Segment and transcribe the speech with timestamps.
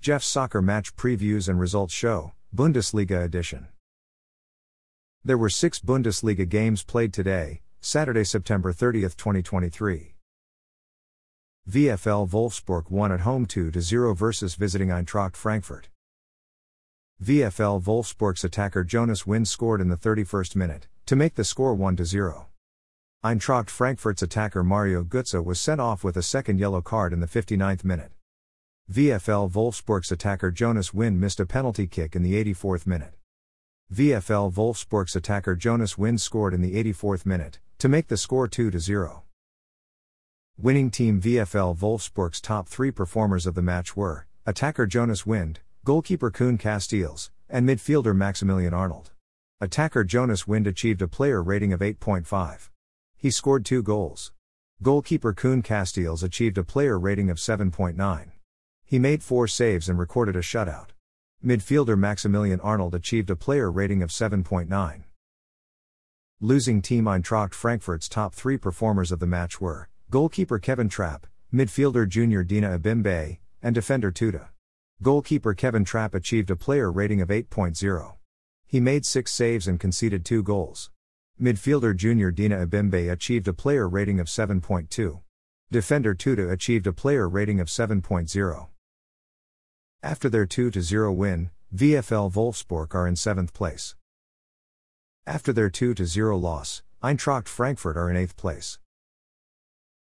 [0.00, 3.66] Jeff's Soccer Match Previews and Results Show, Bundesliga Edition.
[5.22, 10.14] There were six Bundesliga games played today, Saturday, September 30, 2023.
[11.68, 15.90] VFL Wolfsburg won at home 2 0 versus visiting Eintracht Frankfurt.
[17.22, 22.02] VFL Wolfsburg's attacker Jonas Wind scored in the 31st minute, to make the score 1
[22.02, 22.46] 0.
[23.22, 27.26] Eintracht Frankfurt's attacker Mario Götze was sent off with a second yellow card in the
[27.26, 28.12] 59th minute.
[28.92, 33.14] VFL Wolfsburg's attacker Jonas Wind missed a penalty kick in the 84th minute.
[33.94, 38.76] VFL Wolfsburg's attacker Jonas Wind scored in the 84th minute, to make the score 2
[38.76, 39.22] 0.
[40.58, 46.32] Winning team VFL Wolfsburg's top three performers of the match were attacker Jonas Wind, goalkeeper
[46.32, 49.12] Koen Casteels, and midfielder Maximilian Arnold.
[49.60, 52.70] Attacker Jonas Wind achieved a player rating of 8.5.
[53.16, 54.32] He scored two goals.
[54.82, 58.32] Goalkeeper Koen Casteels achieved a player rating of 7.9.
[58.90, 60.88] He made four saves and recorded a shutout.
[61.46, 65.04] Midfielder Maximilian Arnold achieved a player rating of 7.9.
[66.40, 72.08] Losing team Eintracht Frankfurt's top three performers of the match were goalkeeper Kevin Trapp, midfielder
[72.08, 74.48] Junior Dina Ebimbe, and defender Tuta.
[75.00, 78.14] Goalkeeper Kevin Trapp achieved a player rating of 8.0.
[78.66, 80.90] He made six saves and conceded two goals.
[81.40, 85.20] Midfielder Junior Dina Ebimbe achieved a player rating of 7.2.
[85.70, 88.66] Defender Tuta achieved a player rating of 7.0.
[90.02, 93.96] After their 2 0 win, VFL Wolfsburg are in 7th place.
[95.26, 98.78] After their 2 0 loss, Eintracht Frankfurt are in 8th place.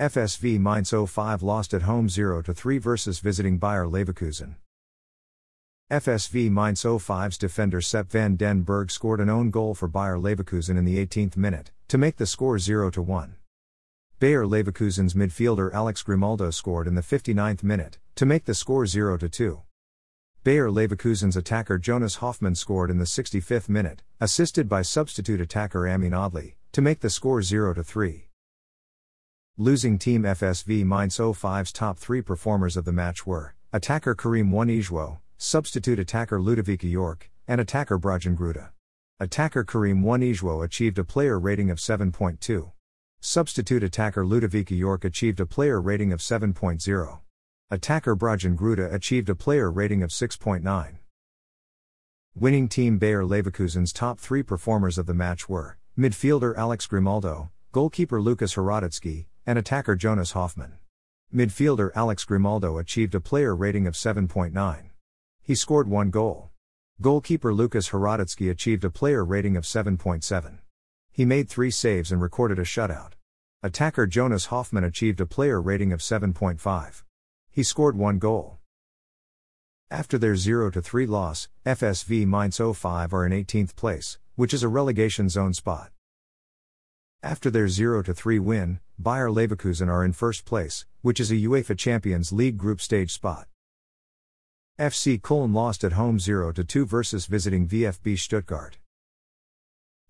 [0.00, 4.54] FSV Mainz 05 lost at home 0 3 versus visiting Bayer Leverkusen.
[5.90, 10.78] FSV Mainz 05's defender Sepp van den Berg scored an own goal for Bayer Leverkusen
[10.78, 13.34] in the 18th minute, to make the score 0 1.
[14.20, 19.18] Bayer Leverkusen's midfielder Alex Grimaldo scored in the 59th minute, to make the score 0
[19.18, 19.62] 2.
[20.42, 26.12] Bayer Leverkusen's attacker Jonas Hoffmann scored in the 65th minute, assisted by substitute attacker Amine
[26.12, 28.28] Adli, to make the score 0 3.
[29.58, 35.18] Losing team FSV Mainz 05's top three performers of the match were attacker Karim Onisiwo,
[35.36, 38.70] substitute attacker Ludovic Ajorque, and attacker Brajan Gruda.
[39.18, 42.72] Attacker Karim Onisiwo achieved a player rating of 7.2.
[43.20, 47.18] Substitute attacker Ludovic Ajorque achieved a player rating of 7.0.
[47.72, 50.98] Attacker Brajan Gruda achieved a player rating of 6.9.
[52.34, 58.20] Winning team Bayer Leverkusen's top three performers of the match were midfielder Alex Grimaldo, goalkeeper
[58.20, 60.78] Lukas Hradecky, and attacker Jonas Hoffmann.
[61.32, 64.90] Midfielder Alex Grimaldo achieved a player rating of 7.9.
[65.40, 66.50] He scored one goal.
[67.00, 70.58] Goalkeeper Lukas Hradecky achieved a player rating of 7.7.
[71.12, 73.12] He made three saves and recorded a shutout.
[73.62, 77.04] Attacker Jonas Hoffmann achieved a player rating of 7.5.
[77.52, 78.58] He scored one goal.
[79.90, 84.68] After their 0 3 loss, FSV Mainz 05 are in 18th place, which is a
[84.68, 85.90] relegation zone spot.
[87.24, 91.76] After their 0 3 win, Bayer Leverkusen are in first place, which is a UEFA
[91.76, 93.48] Champions League group stage spot.
[94.78, 98.78] FC Köln lost at home 0 2 versus visiting VfB Stuttgart.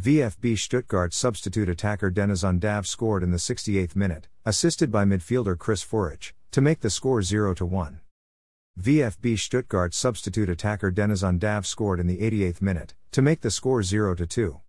[0.00, 5.84] VfB Stuttgart substitute attacker Deniz Undav scored in the 68th minute, assisted by midfielder Chris
[5.84, 8.00] Führich to make the score 0 to 1.
[8.80, 13.82] VfB Stuttgart substitute attacker Deniz Undav scored in the 88th minute, to make the score
[13.82, 14.60] 0 to 2.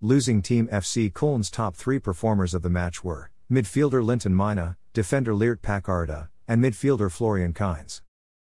[0.00, 5.32] Losing team FC Köln's top three performers of the match were midfielder Linton Maina, defender
[5.32, 8.02] Leart Paqarada, and midfielder Florian Kainz.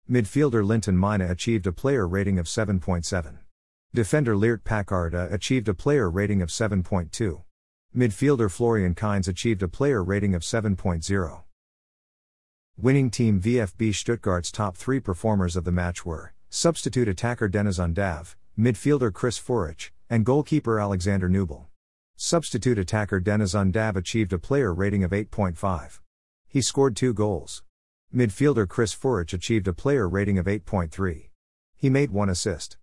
[0.09, 3.37] Midfielder Linton Maina achieved a player rating of 7.7.
[3.93, 7.43] Defender Leart Paqarada achieved a player rating of 7.2.
[7.95, 11.43] Midfielder Florian Kainz achieved a player rating of 7.0.
[12.81, 18.33] Winning team VfB Stuttgart's top three performers of the match were substitute attacker Deniz Undav,
[18.57, 21.67] midfielder Chris Führich, and goalkeeper Alexander Nübel.
[22.15, 25.99] Substitute attacker Deniz Undav achieved a player rating of 8.5.
[26.47, 27.61] He scored two goals.
[28.11, 31.29] Midfielder Chris Führich achieved a player rating of 8.3.
[31.75, 32.77] He made one assist.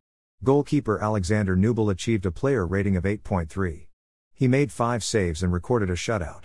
[0.44, 3.88] Goalkeeper Alexander Nübel achieved a player rating of 8.3.
[4.32, 6.44] He made five saves and recorded a shutout.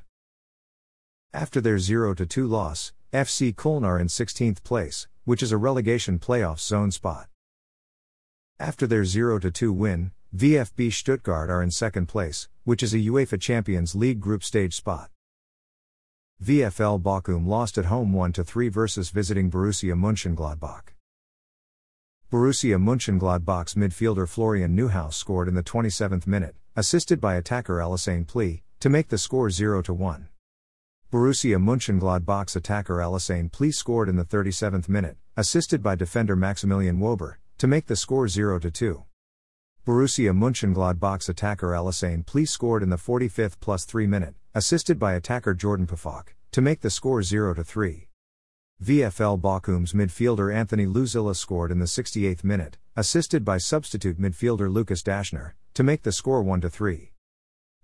[1.32, 6.18] After their 0 2 loss, FC Köln are in 16th place, which is a relegation
[6.18, 7.28] playoff zone spot.
[8.60, 13.40] After their 0 2 win, VfB Stuttgart are in second place, which is a UEFA
[13.40, 15.12] Champions League group stage spot.
[16.44, 20.96] VFL Bochum lost at home 1 3 versus visiting Borussia Mönchengladbach.
[22.32, 28.64] Borussia Mönchengladbach's midfielder Florian Neuhaus scored in the 27th minute, assisted by attacker Alassane Pléa,
[28.80, 30.30] to make the score 0 1.
[31.14, 37.36] Borussia Mönchengladbach's attacker Alassane Pléa scored in the 37th minute, assisted by defender Maximilian Wöber,
[37.60, 39.04] to make the score 0 2.
[39.86, 45.54] Borussia Mönchengladbach's attacker Alassane Pléa scored in the 45th plus 3 minute, assisted by attacker
[45.54, 48.08] Jordan Pefok, to make the score 0 3.
[48.84, 55.04] VFL Bochum's midfielder Anthony Losilla scored in the 68th minute, assisted by substitute midfielder Lukas
[55.04, 57.13] Daschner, to make the score 1 3.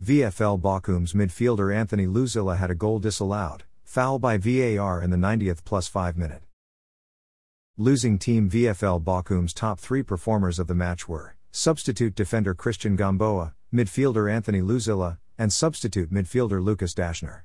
[0.01, 5.66] VFL Bochum's midfielder Anthony Losilla had a goal disallowed, foul by VAR in the 90th
[5.66, 6.42] plus 5 minute.
[7.78, 13.56] Losing team VFL Bochum's top three performers of the match were substitute defender Christian Gamboa,
[13.74, 17.42] midfielder Anthony Losilla, and substitute midfielder Lukas Daschner.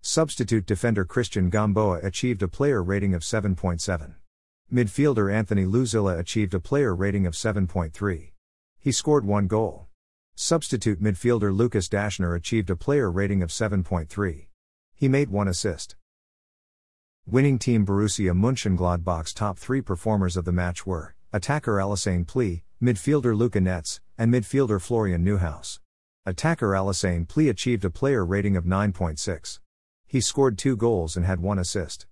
[0.00, 4.14] Substitute defender Christian Gamboa achieved a player rating of 7.7.
[4.72, 8.30] Midfielder Anthony Luzilla achieved a player rating of 7.3.
[8.78, 9.87] He scored one goal.
[10.40, 14.46] Substitute midfielder Lukas Daschner achieved a player rating of 7.3.
[14.94, 15.96] He made one assist.
[17.26, 23.36] Winning team Borussia Mönchengladbach's top three performers of the match were attacker Alassane Pléa, midfielder
[23.36, 25.80] Luca Netz, and midfielder Florian Neuhaus.
[26.24, 29.58] Attacker Alassane Pléa achieved a player rating of 9.6.
[30.06, 32.06] He scored two goals and had one assist.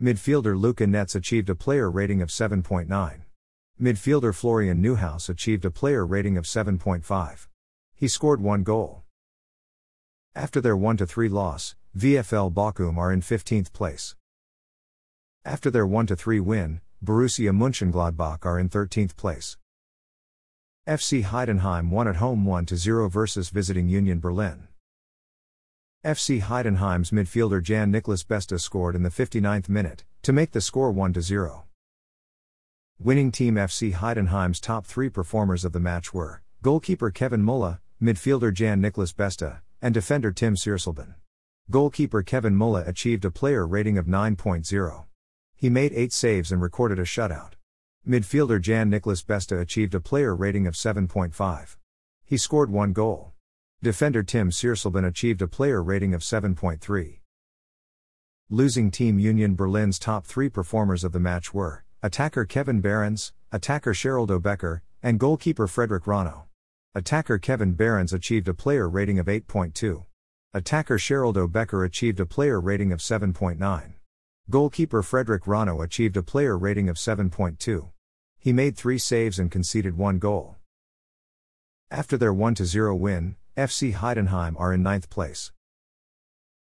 [0.00, 3.22] Midfielder Luca Netz achieved a player rating of 7.9.
[3.80, 7.48] Midfielder Florian Neuhaus achieved a player rating of 7.5.
[8.02, 9.04] He scored one goal.
[10.34, 14.16] After their 1 3 loss, VFL Bochum are in 15th place.
[15.44, 19.56] After their 1 3 win, Borussia Mönchengladbach are in 13th place.
[20.84, 24.66] FC Heidenheim won at home 1 0 versus visiting Union Berlin.
[26.04, 30.90] FC Heidenheim's midfielder Jan Niklas Beste scored in the 59th minute, to make the score
[30.90, 31.66] 1 0.
[32.98, 38.52] Winning team FC Heidenheim's top three performers of the match were goalkeeper Kevin Müller, midfielder
[38.52, 41.14] Jan Niklas Beste, and defender Tim Siersleben.
[41.70, 45.04] Goalkeeper Kevin Müller achieved a player rating of 9.0.
[45.54, 47.52] He made eight saves and recorded a shutout.
[48.06, 51.76] Midfielder Jan Niklas Beste achieved a player rating of 7.5.
[52.24, 53.34] He scored one goal.
[53.80, 57.20] Defender Tim Siersleben achieved a player rating of 7.3.
[58.50, 63.94] Losing team Union Berlin's top three performers of the match were attacker Kevin Behrens, attacker
[63.94, 66.42] Sheraldo Becker, and goalkeeper Frederik Rønnow.
[66.94, 70.04] Attacker Kevin Behrens achieved a player rating of 8.2.
[70.52, 73.94] Attacker Sheraldo Becker achieved a player rating of 7.9.
[74.50, 77.88] Goalkeeper Frederik Rønnow achieved a player rating of 7.2.
[78.38, 80.56] He made three saves and conceded one goal.
[81.90, 85.50] After their 1 0 win, FC Heidenheim are in ninth place.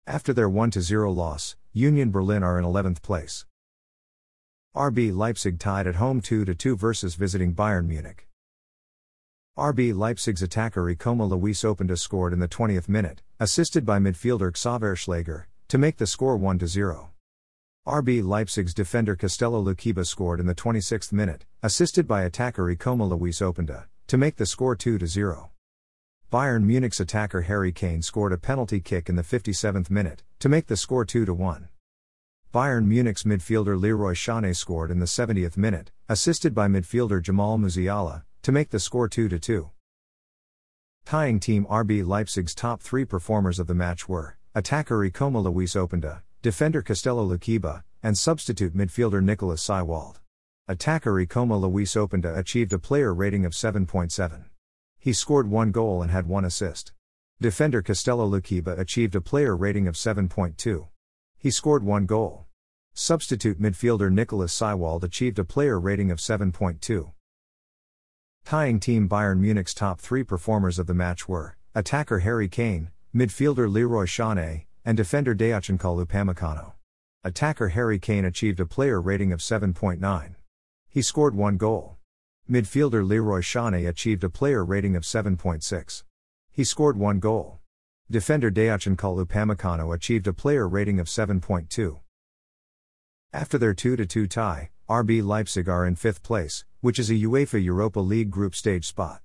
[0.07, 3.45] After their 1 0 loss, Union Berlin are in 11th place.
[4.75, 8.26] RB Leipzig tied at home 2 2 versus visiting Bayern Munich.
[9.57, 14.95] RB Leipzig's attacker Ikoma Loïs Openda scored in the 20th minute, assisted by midfielder Xaver
[14.95, 17.09] Schlager, to make the score 1 0.
[17.87, 23.41] RB Leipzig's defender Castello Lukeba scored in the 26th minute, assisted by attacker Ikoma Loïs
[23.41, 25.49] Openda, to make the score 2 0.
[26.31, 30.67] Bayern Munich's attacker Harry Kane scored a penalty kick in the 57th minute, to make
[30.67, 31.67] the score 2 1.
[32.53, 38.21] Bayern Munich's midfielder Leroy Sané scored in the 70th minute, assisted by midfielder Jamal Musiala,
[38.41, 39.69] to make the score 2 2.
[41.05, 46.21] Tying team RB Leipzig's top three performers of the match were attacker Ikoma Loïs Openda,
[46.41, 50.19] defender Castello Lukeba, and substitute midfielder Nicolas Seiwald.
[50.67, 54.45] Attacker Ikoma Loïs Openda achieved a player rating of 7.7.
[54.99, 56.91] He scored one goal and had one assist.
[57.39, 60.87] Defender Castello Lukeba achieved a player rating of 7.2.
[61.37, 62.47] He scored one goal.
[62.93, 67.11] Substitute midfielder Nicolas Seiwald achieved a player rating of 7.2.
[68.47, 73.69] Tying team Bayern Munich's top three performers of the match were attacker Harry Kane, midfielder
[73.69, 76.71] Leroy Sané, and defender Dayot Upamecano.
[77.25, 80.35] Attacker Harry Kane achieved a player rating of 7.9.
[80.87, 81.97] He scored one goal.
[82.49, 86.03] Midfielder Leroy Sané achieved a player rating of 7.6.
[86.49, 87.59] He scored one goal.
[88.09, 91.99] Defender Dayot Upamecano achieved a player rating of 7.2.
[93.37, 97.63] After their 2 2 tie, RB Leipzig are in fifth place, which is a UEFA
[97.63, 99.21] Europa League group stage spot.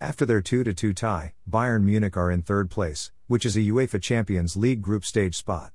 [0.00, 4.00] After their 2 2 tie, Bayern Munich are in third place, which is a UEFA
[4.00, 5.72] Champions League group stage spot.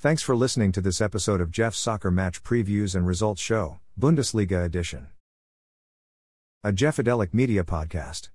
[0.00, 4.64] Thanks for listening to this episode of Jeff's Soccer Match Previews and Results Show, Bundesliga
[4.64, 5.10] Edition.
[6.64, 8.30] A Jeffadelic Media Podcast.